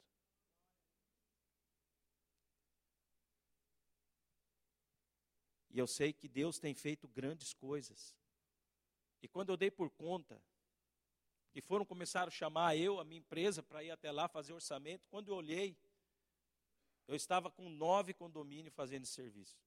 [5.71, 8.15] E eu sei que Deus tem feito grandes coisas.
[9.23, 10.39] E quando eu dei por conta,
[11.51, 15.07] que foram começar a chamar eu, a minha empresa, para ir até lá fazer orçamento,
[15.09, 15.75] quando eu olhei,
[17.07, 19.57] eu estava com nove condomínios fazendo esse serviço.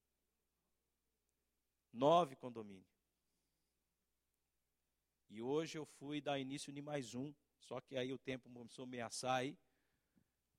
[1.92, 2.99] Nove condomínios.
[5.30, 8.82] E hoje eu fui dar início de mais um, só que aí o tempo começou
[8.82, 9.56] a ameaçar aí.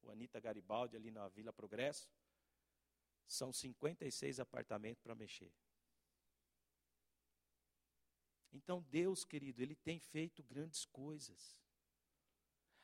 [0.02, 2.10] o Anitta Garibaldi, ali na Vila Progresso.
[3.28, 5.54] São 56 apartamentos para mexer.
[8.54, 11.60] Então, Deus, querido, Ele tem feito grandes coisas.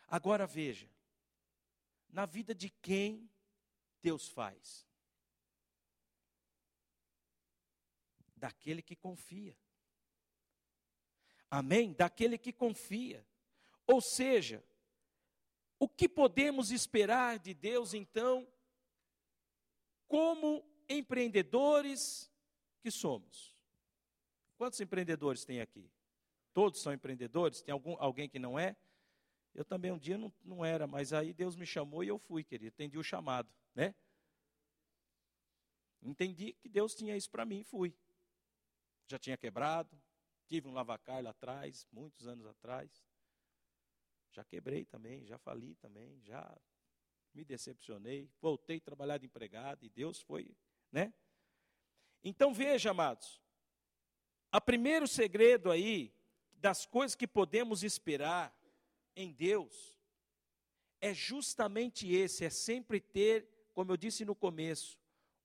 [0.08, 0.89] Agora veja,
[2.10, 3.30] na vida de quem
[4.02, 4.86] Deus faz?
[8.36, 9.58] Daquele que confia.
[11.50, 11.94] Amém?
[11.94, 13.26] Daquele que confia.
[13.86, 14.64] Ou seja,
[15.80, 18.48] o que podemos esperar de Deus então,
[20.08, 22.32] como empreendedores
[22.82, 23.56] que somos?
[24.58, 25.90] Quantos empreendedores tem aqui?
[26.54, 27.62] Todos são empreendedores?
[27.62, 28.76] Tem algum, alguém que não é?
[29.54, 32.44] Eu também um dia não, não era, mas aí Deus me chamou e eu fui,
[32.44, 32.74] querido.
[32.74, 33.94] Entendi o chamado, né?
[36.02, 37.96] Entendi que Deus tinha isso para mim e fui.
[39.08, 39.90] Já tinha quebrado,
[40.48, 43.06] tive um lavacar lá atrás, muitos anos atrás.
[44.32, 46.58] Já quebrei também, já fali também, já
[47.34, 50.56] me decepcionei, voltei a trabalhar de empregado e Deus foi,
[50.92, 51.14] né?
[52.24, 53.42] Então veja, amados,
[54.54, 56.14] o primeiro segredo aí
[56.54, 58.56] das coisas que podemos esperar
[59.16, 60.00] em Deus
[61.00, 65.00] é justamente esse, é sempre ter, como eu disse no começo,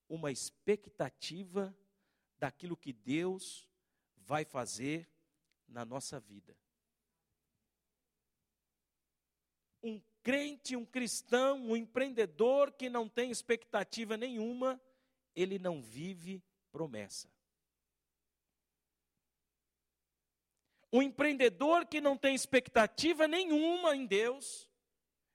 [0.09, 1.77] uma expectativa
[2.39, 3.69] daquilo que Deus
[4.25, 5.09] vai fazer
[5.69, 6.57] na nossa vida.
[9.83, 14.81] Um crente, um cristão, um empreendedor que não tem expectativa nenhuma,
[15.35, 17.29] ele não vive promessa.
[20.93, 24.69] Um empreendedor que não tem expectativa nenhuma em Deus,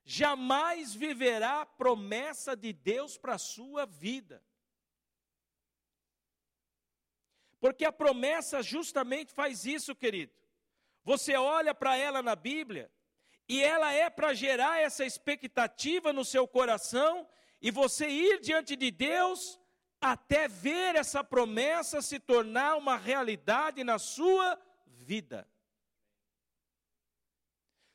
[0.04, 4.42] jamais viverá promessa de Deus para a sua vida.
[7.60, 10.32] Porque a promessa justamente faz isso, querido.
[11.04, 12.90] Você olha para ela na Bíblia,
[13.48, 17.26] e ela é para gerar essa expectativa no seu coração,
[17.60, 19.58] e você ir diante de Deus
[20.00, 25.48] até ver essa promessa se tornar uma realidade na sua vida.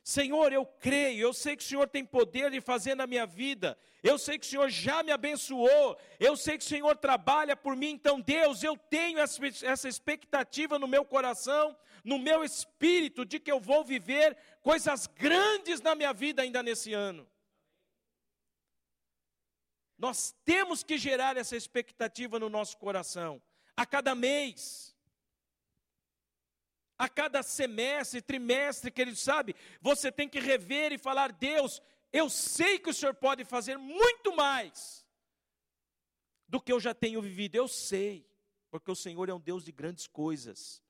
[0.02, 3.78] Senhor, eu creio, eu sei que o Senhor tem poder de fazer na minha vida,
[4.04, 7.74] eu sei que o Senhor já me abençoou, eu sei que o Senhor trabalha por
[7.74, 13.50] mim, então, Deus, eu tenho essa expectativa no meu coração, no meu espírito, de que
[13.50, 17.26] eu vou viver coisas grandes na minha vida ainda nesse ano.
[19.96, 23.40] Nós temos que gerar essa expectativa no nosso coração,
[23.74, 24.94] a cada mês
[26.96, 31.82] a cada semestre, trimestre, que ele sabe, você tem que rever e falar: Deus,
[32.14, 35.04] eu sei que o Senhor pode fazer muito mais
[36.46, 38.24] do que eu já tenho vivido, eu sei,
[38.70, 40.80] porque o Senhor é um Deus de grandes coisas.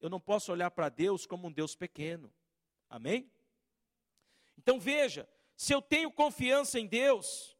[0.00, 2.32] Eu não posso olhar para Deus como um Deus pequeno,
[2.88, 3.30] amém?
[4.56, 7.54] Então veja, se eu tenho confiança em Deus,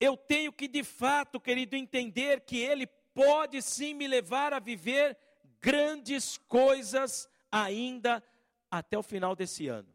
[0.00, 5.16] eu tenho que de fato, querido, entender que Ele pode sim me levar a viver
[5.60, 8.20] grandes coisas ainda
[8.68, 9.91] até o final desse ano.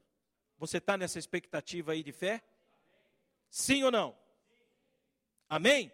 [0.57, 2.43] Você está nessa expectativa aí de fé?
[3.49, 4.17] Sim ou não?
[5.47, 5.91] Amém?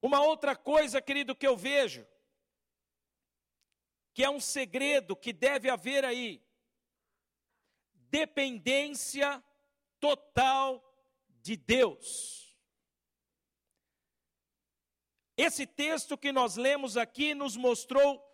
[0.00, 2.06] Uma outra coisa, querido, que eu vejo,
[4.14, 6.42] que é um segredo que deve haver aí,
[8.10, 9.42] dependência
[9.98, 10.84] total
[11.42, 12.56] de Deus.
[15.36, 18.24] Esse texto que nós lemos aqui nos mostrou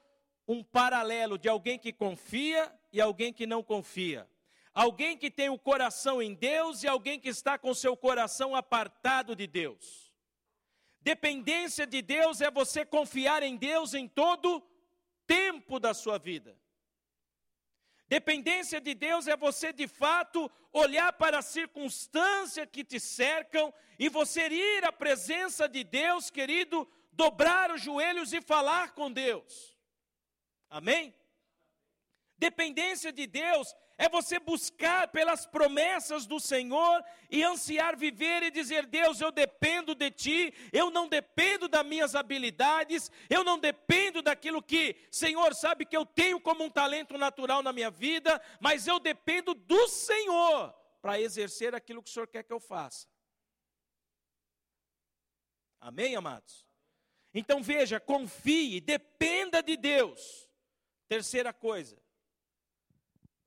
[0.46, 4.28] um paralelo de alguém que confia e alguém que não confia.
[4.74, 9.36] Alguém que tem o coração em Deus e alguém que está com seu coração apartado
[9.36, 10.12] de Deus.
[11.00, 14.66] Dependência de Deus é você confiar em Deus em todo
[15.26, 16.58] tempo da sua vida.
[18.08, 24.08] Dependência de Deus é você de fato olhar para as circunstâncias que te cercam e
[24.08, 29.76] você ir à presença de Deus, querido, dobrar os joelhos e falar com Deus.
[30.68, 31.14] Amém?
[32.36, 38.86] Dependência de Deus é você buscar pelas promessas do Senhor e ansiar viver e dizer:
[38.86, 44.62] Deus, eu dependo de Ti, eu não dependo das minhas habilidades, eu não dependo daquilo
[44.62, 48.98] que, Senhor, sabe que eu tenho como um talento natural na minha vida, mas eu
[48.98, 53.06] dependo do Senhor para exercer aquilo que o Senhor quer que eu faça.
[55.80, 56.66] Amém, amados?
[57.32, 60.48] Então veja, confie, dependa de Deus.
[61.06, 62.02] Terceira coisa,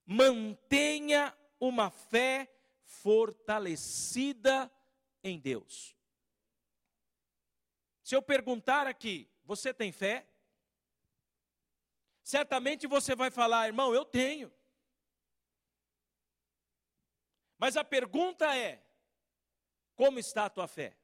[0.08, 2.50] mantenha uma fé
[2.86, 4.72] fortalecida
[5.22, 5.96] em Deus.
[8.02, 10.26] Se eu perguntar aqui, você tem fé?
[12.24, 14.52] Certamente você vai falar, irmão, eu tenho.
[17.58, 18.82] Mas a pergunta é:
[19.94, 20.98] Como está a tua fé?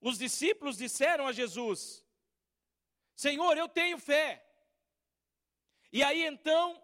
[0.00, 2.04] Os discípulos disseram a Jesus:
[3.14, 4.45] Senhor, eu tenho fé.
[5.96, 6.78] E aí então,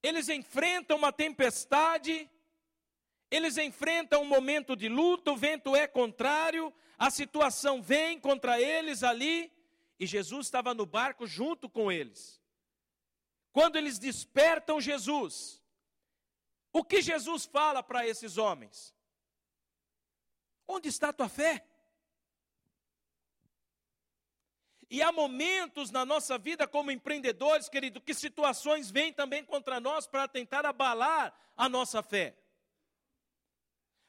[0.00, 2.30] eles enfrentam uma tempestade,
[3.28, 9.02] eles enfrentam um momento de luta, o vento é contrário, a situação vem contra eles
[9.02, 9.52] ali,
[9.98, 12.40] e Jesus estava no barco junto com eles.
[13.50, 15.60] Quando eles despertam Jesus,
[16.72, 18.94] o que Jesus fala para esses homens?
[20.68, 21.66] Onde está a tua fé?
[24.90, 30.06] E há momentos na nossa vida como empreendedores, querido, que situações vêm também contra nós
[30.06, 32.36] para tentar abalar a nossa fé.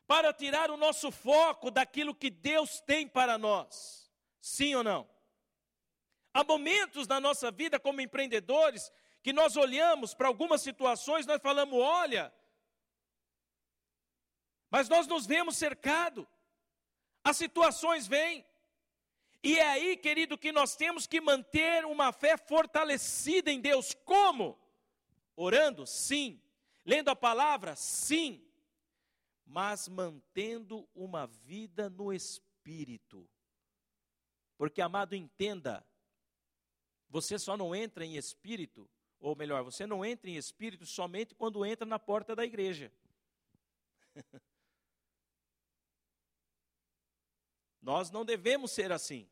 [0.07, 4.09] Para tirar o nosso foco daquilo que Deus tem para nós.
[4.39, 5.09] Sim ou não?
[6.33, 11.77] Há momentos na nossa vida como empreendedores que nós olhamos para algumas situações, nós falamos,
[11.77, 12.33] olha,
[14.69, 16.27] mas nós nos vemos cercado.
[17.23, 18.45] As situações vêm.
[19.41, 23.93] E é aí, querido, que nós temos que manter uma fé fortalecida em Deus.
[24.05, 24.57] Como?
[25.35, 25.87] Orando?
[25.87, 26.41] Sim.
[26.85, 27.75] Lendo a palavra?
[27.75, 28.45] Sim.
[29.45, 33.27] Mas mantendo uma vida no espírito.
[34.57, 35.85] Porque, amado, entenda,
[37.09, 41.65] você só não entra em espírito, ou melhor, você não entra em espírito somente quando
[41.65, 42.91] entra na porta da igreja.
[47.81, 49.29] Nós não devemos ser assim.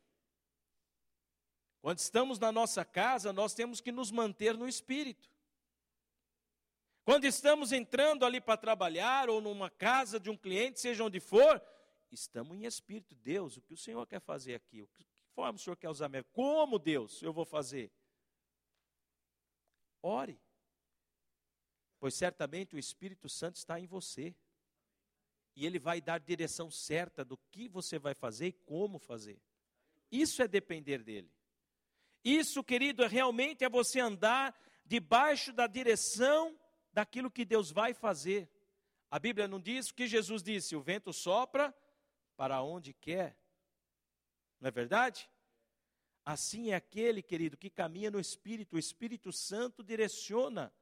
[1.80, 5.30] Quando estamos na nossa casa, nós temos que nos manter no espírito.
[7.04, 11.62] Quando estamos entrando ali para trabalhar, ou numa casa de um cliente, seja onde for,
[12.10, 13.14] estamos em espírito.
[13.14, 14.82] Deus, o que o Senhor quer fazer aqui?
[14.82, 16.28] O que forma o Senhor quer usar mesmo?
[16.32, 17.90] Como, Deus, eu vou fazer?
[20.02, 20.38] Ore.
[21.98, 24.34] Pois certamente o Espírito Santo está em você
[25.58, 29.42] e ele vai dar direção certa do que você vai fazer e como fazer.
[30.08, 31.28] Isso é depender dele.
[32.22, 34.56] Isso, querido, é realmente é você andar
[34.86, 36.56] debaixo da direção
[36.92, 38.48] daquilo que Deus vai fazer.
[39.10, 41.74] A Bíblia não diz o que Jesus disse: o vento sopra
[42.36, 43.36] para onde quer.
[44.60, 45.28] Não é verdade?
[46.24, 48.76] Assim é aquele, querido, que caminha no Espírito.
[48.76, 50.72] O Espírito Santo direciona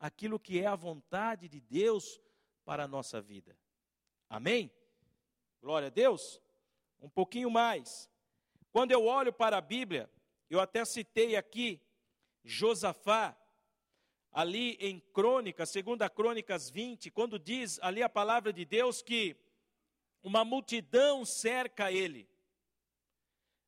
[0.00, 2.20] aquilo que é a vontade de Deus
[2.64, 3.56] para a nossa vida.
[4.28, 4.70] Amém?
[5.60, 6.40] Glória a Deus.
[7.00, 8.10] Um pouquinho mais.
[8.72, 10.10] Quando eu olho para a Bíblia,
[10.50, 11.80] eu até citei aqui
[12.42, 13.36] Josafá,
[14.30, 19.36] ali em Crônicas, segunda Crônicas 20, quando diz ali a palavra de Deus que
[20.22, 22.28] uma multidão cerca ele,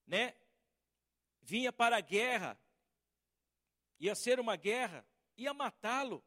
[0.06, 0.34] né?
[1.40, 2.58] Vinha para a guerra,
[4.00, 6.24] ia ser uma guerra, ia matá-lo.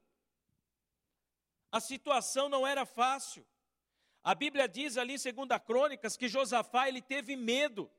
[1.71, 3.45] A situação não era fácil.
[4.29, 7.89] A Bíblia diz ali em 2 Crônicas que Josafá ele teve medo.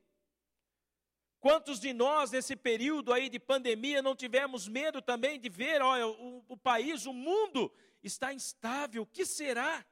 [1.41, 6.07] Quantos de nós nesse período aí de pandemia não tivemos medo também de ver, olha,
[6.07, 7.69] o, o país, o mundo
[8.01, 9.85] está instável, o que será?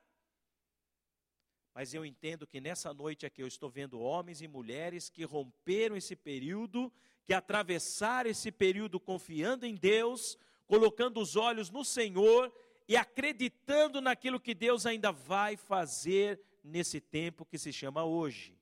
[1.74, 5.98] Mas eu entendo que nessa noite aqui eu estou vendo homens e mulheres que romperam
[5.98, 6.90] esse período,
[7.26, 10.38] que atravessaram esse período confiando em Deus,
[10.68, 12.50] colocando os olhos no Senhor
[12.90, 18.60] e acreditando naquilo que Deus ainda vai fazer nesse tempo que se chama hoje.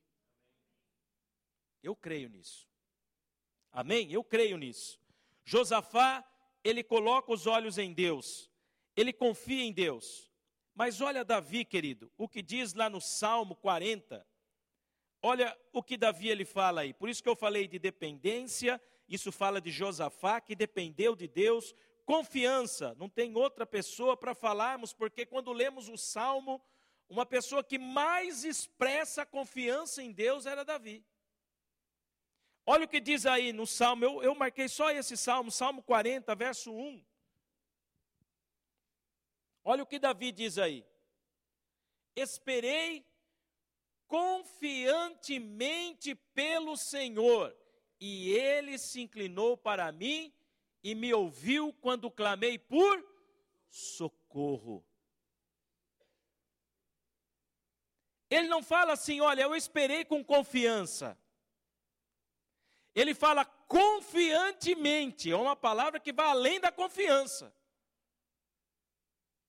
[1.82, 2.68] Eu creio nisso.
[3.72, 4.12] Amém?
[4.12, 5.00] Eu creio nisso.
[5.46, 6.30] Josafá,
[6.62, 8.52] ele coloca os olhos em Deus,
[8.98, 10.30] ele confia em Deus.
[10.76, 14.28] Mas olha Davi, querido, o que diz lá no Salmo 40.
[15.22, 16.94] Olha o que Davi ele fala aí.
[16.94, 21.74] Por isso que eu falei de dependência, isso fala de Josafá que dependeu de Deus,
[22.08, 26.66] Confiança, não tem outra pessoa para falarmos, porque quando lemos o salmo,
[27.10, 31.06] uma pessoa que mais expressa confiança em Deus era Davi.
[32.66, 36.34] Olha o que diz aí no salmo, eu, eu marquei só esse salmo, Salmo 40,
[36.34, 37.06] verso 1.
[39.66, 40.88] Olha o que Davi diz aí.
[42.16, 43.06] Esperei
[44.08, 47.54] confiantemente pelo Senhor,
[48.00, 50.34] e ele se inclinou para mim
[50.88, 53.06] e me ouviu quando clamei por
[53.70, 54.86] socorro.
[58.30, 61.20] Ele não fala assim, olha, eu esperei com confiança.
[62.96, 67.54] Ele fala confiantemente, é uma palavra que vai além da confiança.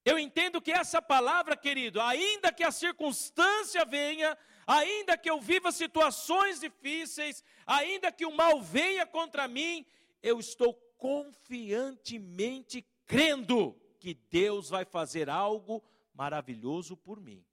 [0.03, 4.37] Eu entendo que essa palavra, querido, ainda que a circunstância venha,
[4.67, 9.85] ainda que eu viva situações difíceis, ainda que o mal venha contra mim,
[10.21, 15.83] eu estou confiantemente crendo que Deus vai fazer algo
[16.13, 17.43] maravilhoso por mim.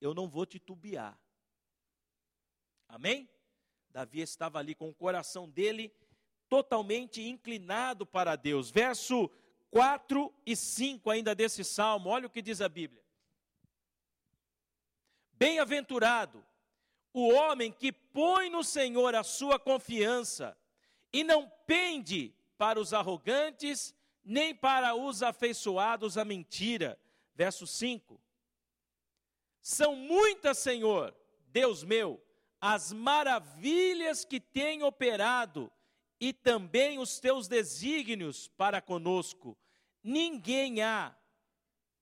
[0.00, 1.16] eu não vou titubear.
[2.88, 3.28] Amém?
[3.88, 5.94] Davi estava ali com o coração dele
[6.48, 8.68] totalmente inclinado para Deus.
[8.68, 9.30] Verso
[9.70, 13.02] 4 e 5 ainda desse salmo, olha o que diz a Bíblia.
[15.34, 16.44] Bem-aventurado
[17.12, 20.56] o homem que põe no Senhor a sua confiança
[21.12, 23.94] e não pende para os arrogantes,
[24.24, 26.98] nem para os afeiçoados à mentira.
[27.34, 28.20] Verso 5.
[29.60, 31.14] São muitas, Senhor,
[31.48, 32.22] Deus meu,
[32.60, 35.70] as maravilhas que tem operado
[36.20, 39.58] e também os teus desígnios para conosco.
[40.02, 41.16] Ninguém há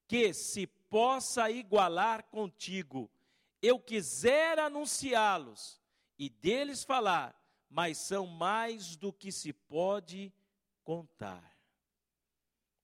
[0.07, 3.09] que se possa igualar contigo.
[3.61, 5.81] Eu quisera anunciá-los
[6.19, 7.40] e deles falar,
[7.71, 10.31] mas são mais do que se pode
[10.83, 11.57] contar.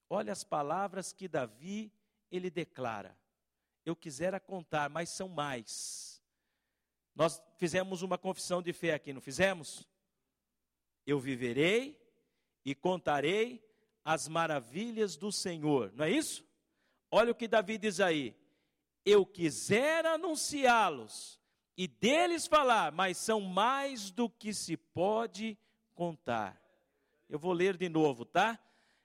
[0.10, 1.92] Olha as palavras que Davi
[2.32, 3.16] ele declara.
[3.86, 6.24] Eu quisera contar, mas são mais.
[7.14, 9.86] Nós fizemos uma confissão de fé aqui, não fizemos?
[11.06, 12.02] Eu viverei
[12.64, 13.62] e contarei
[14.06, 16.48] as maravilhas do Senhor, não é isso?
[17.12, 18.34] Olha o que Davi diz aí.
[19.04, 21.37] Eu quisera anunciá-los
[21.78, 25.56] e deles falar, mas são mais do que se pode
[25.94, 26.60] contar.
[27.30, 28.60] Eu vou ler de novo, tá?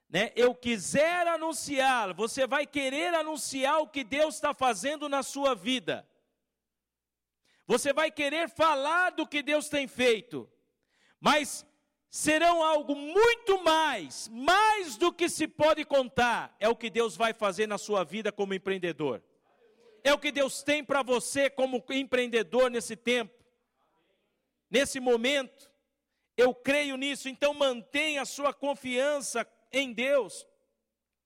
[0.09, 0.33] Né?
[0.35, 6.09] Eu quiser anunciar, você vai querer anunciar o que Deus está fazendo na sua vida.
[7.67, 10.51] Você vai querer falar do que Deus tem feito.
[11.21, 11.67] Mas
[12.11, 17.33] serão algo muito mais, mais do que se pode contar, é o que Deus vai
[17.33, 19.23] fazer na sua vida como empreendedor.
[20.05, 23.45] É o que Deus tem para você como empreendedor nesse tempo,
[24.71, 25.71] nesse momento.
[26.37, 30.47] Eu creio nisso, então mantenha a sua confiança em Deus,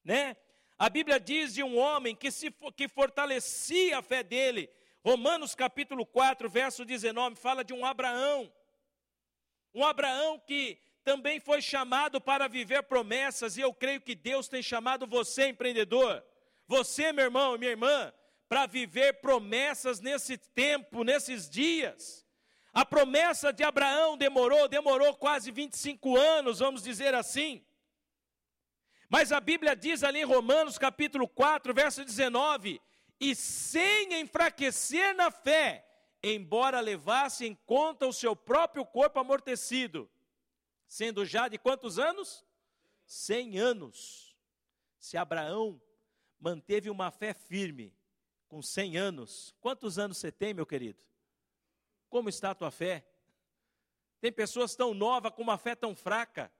[0.04, 0.36] né?
[0.78, 4.68] A Bíblia diz de um homem que se que fortalecia a fé dele.
[5.02, 8.52] Romanos capítulo 4, verso 19 fala de um Abraão.
[9.72, 14.60] Um Abraão que também foi chamado para viver promessas, e eu creio que Deus tem
[14.60, 16.22] chamado você, empreendedor,
[16.66, 18.12] você, meu irmão e minha irmã,
[18.48, 22.26] para viver promessas nesse tempo, nesses dias.
[22.72, 27.64] A promessa de Abraão demorou, demorou quase 25 anos, vamos dizer assim.
[29.08, 32.80] Mas a Bíblia diz ali em Romanos capítulo 4, verso 19:
[33.18, 35.86] E sem enfraquecer na fé,
[36.22, 40.10] embora levasse em conta o seu próprio corpo amortecido,
[40.86, 42.44] sendo já de quantos anos?
[43.06, 44.36] Cem anos.
[44.98, 45.80] Se Abraão
[46.38, 47.96] manteve uma fé firme
[48.48, 51.02] com cem anos, quantos anos você tem, meu querido?
[52.08, 53.04] Como está a tua fé?
[54.20, 56.50] Tem pessoas tão novas com uma fé tão fraca.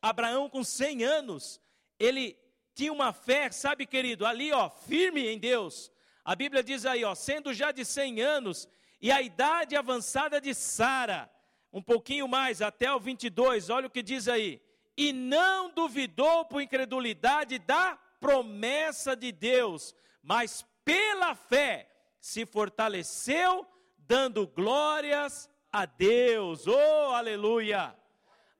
[0.00, 1.60] Abraão, com 100 anos,
[1.98, 2.38] ele
[2.74, 5.90] tinha uma fé, sabe, querido, ali, ó, firme em Deus.
[6.24, 8.68] A Bíblia diz aí, ó, sendo já de 100 anos
[9.00, 11.30] e a idade avançada de Sara,
[11.72, 14.62] um pouquinho mais, até o 22, olha o que diz aí.
[14.96, 21.88] E não duvidou por incredulidade da promessa de Deus, mas pela fé
[22.20, 23.66] se fortaleceu
[23.98, 26.66] dando glórias a Deus.
[26.66, 27.94] Oh, aleluia!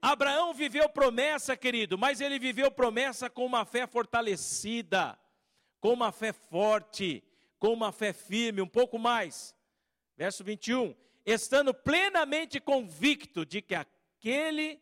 [0.01, 5.19] Abraão viveu promessa, querido, mas ele viveu promessa com uma fé fortalecida,
[5.81, 7.25] com uma fé forte,
[7.59, 9.57] com uma fé firme, um pouco mais.
[10.17, 10.95] Verso 21.
[11.25, 14.79] Estando plenamente convicto de que aquele,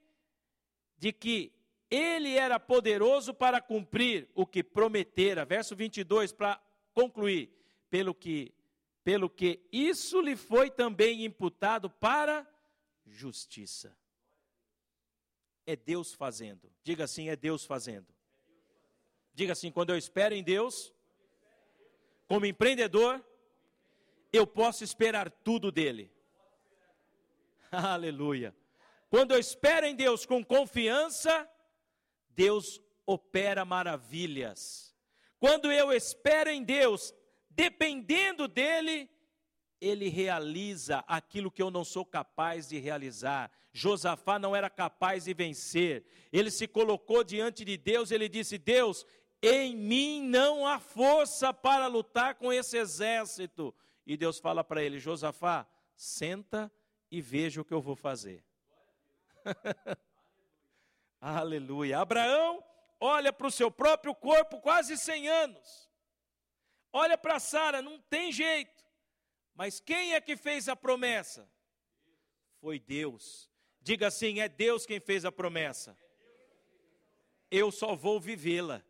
[0.98, 1.52] de que
[1.88, 5.44] ele era poderoso para cumprir o que prometera.
[5.44, 6.60] Verso 22, para
[6.92, 7.50] concluir.
[7.90, 8.54] Pelo que
[9.04, 12.46] pelo que isso lhe foi também imputado para
[13.04, 13.96] justiça.
[15.66, 16.72] É Deus fazendo.
[16.82, 18.06] Diga assim: é Deus fazendo.
[19.34, 20.92] Diga assim: quando eu espero em Deus,
[22.26, 23.24] como empreendedor,
[24.32, 26.10] eu posso esperar tudo dele.
[27.70, 28.54] Aleluia.
[29.10, 31.48] Quando eu espero em Deus com confiança,
[32.30, 34.91] Deus opera maravilhas.
[35.42, 37.12] Quando eu espero em Deus
[37.50, 39.10] dependendo dele,
[39.80, 43.50] ele realiza aquilo que eu não sou capaz de realizar.
[43.72, 46.04] Josafá não era capaz de vencer.
[46.32, 49.04] Ele se colocou diante de Deus, ele disse: Deus,
[49.42, 53.74] em mim não há força para lutar com esse exército.
[54.06, 55.66] E Deus fala para ele: Josafá,
[55.96, 56.70] senta
[57.10, 58.44] e veja o que eu vou fazer.
[61.20, 61.98] Aleluia.
[61.98, 62.62] Abraão
[63.02, 65.90] olha para o seu próprio corpo quase 100 anos.
[66.92, 68.84] Olha para Sara, não tem jeito.
[69.54, 71.50] Mas quem é que fez a promessa?
[72.60, 73.50] Foi Deus.
[73.80, 75.98] Diga assim: é Deus quem fez a promessa.
[77.50, 78.82] Eu só vou vivê-la.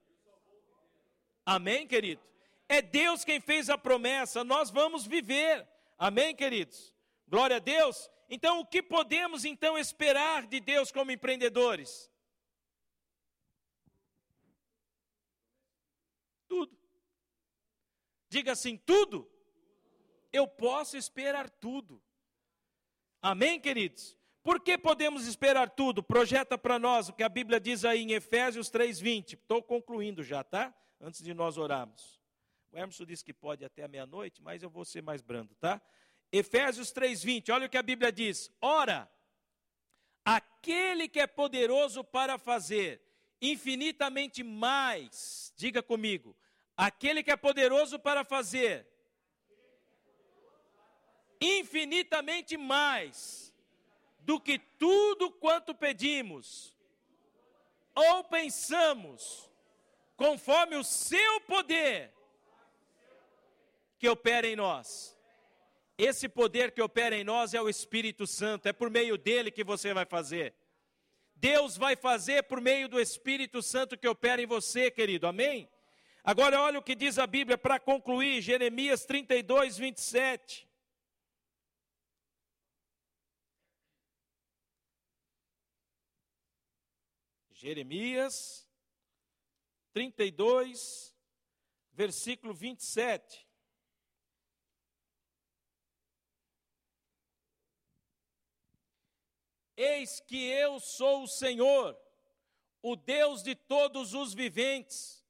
[1.44, 2.22] Amém, querido?
[2.68, 5.66] É Deus quem fez a promessa, nós vamos viver.
[5.98, 6.94] Amém, queridos?
[7.26, 8.10] Glória a Deus.
[8.28, 12.11] Então, o que podemos então esperar de Deus como empreendedores?
[16.53, 16.78] Tudo.
[18.28, 19.26] Diga assim: tudo.
[20.30, 22.03] Eu posso esperar tudo.
[23.22, 24.18] Amém, queridos?
[24.42, 26.03] Por que podemos esperar tudo?
[26.03, 29.32] Projeta para nós o que a Bíblia diz aí em Efésios 3:20.
[29.32, 30.74] Estou concluindo já, tá?
[31.00, 32.20] Antes de nós orarmos.
[32.70, 35.80] O Emerson disse que pode até a meia-noite, mas eu vou ser mais brando, tá?
[36.30, 37.50] Efésios 3:20.
[37.50, 39.11] Olha o que a Bíblia diz: Ora,
[40.22, 43.00] aquele que é poderoso para fazer
[43.42, 46.36] infinitamente mais, diga comigo,
[46.77, 48.87] aquele que é poderoso para fazer
[51.41, 53.53] infinitamente mais
[54.20, 56.77] do que tudo quanto pedimos
[57.95, 59.51] ou pensamos,
[60.16, 62.12] conforme o seu poder
[63.99, 65.16] que opera em nós.
[65.99, 69.62] Esse poder que opera em nós é o Espírito Santo, é por meio dele que
[69.62, 70.55] você vai fazer.
[71.35, 75.68] Deus vai fazer por meio do Espírito Santo que opera em você, querido, amém?
[76.25, 80.68] Agora olha o que diz a Bíblia para concluir, Jeremias 32, 27.
[87.51, 88.68] Jeremias
[89.93, 91.12] 32,
[91.93, 93.49] versículo 27.
[99.77, 101.99] Eis que eu sou o Senhor,
[102.81, 105.22] o Deus de todos os viventes.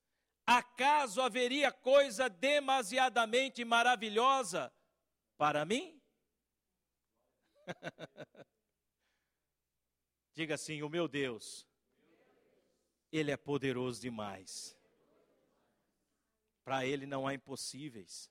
[0.47, 4.72] Acaso haveria coisa demasiadamente maravilhosa
[5.36, 6.01] para mim?
[10.34, 11.66] Diga assim: o meu Deus
[13.12, 14.74] ele é poderoso demais.
[16.64, 18.30] Para Ele não há impossíveis.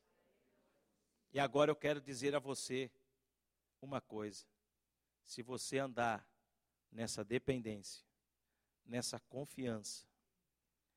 [1.31, 2.91] E agora eu quero dizer a você
[3.79, 4.43] uma coisa:
[5.23, 6.27] se você andar
[6.91, 8.03] nessa dependência,
[8.83, 10.07] nessa confiança,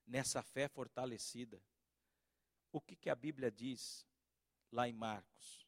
[0.06, 1.62] nessa fé fortalecida,
[2.72, 4.06] o que, que a Bíblia diz
[4.72, 5.66] lá em Marcos?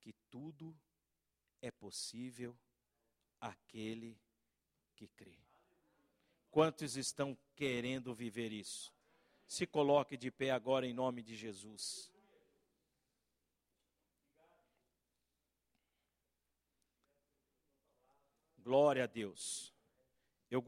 [0.00, 0.76] Que tudo
[1.60, 2.58] é possível
[3.40, 4.18] àquele
[4.96, 5.38] que crê.
[6.50, 8.92] Quantos estão querendo viver isso?
[9.46, 12.10] Se coloque de pé agora em nome de Jesus.
[18.58, 19.74] Glória a Deus.